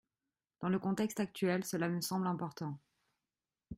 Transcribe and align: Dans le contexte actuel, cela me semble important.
Dans 0.61 0.69
le 0.69 0.79
contexte 0.79 1.19
actuel, 1.19 1.63
cela 1.63 1.87
me 1.87 2.01
semble 2.01 2.25
important. 2.25 2.79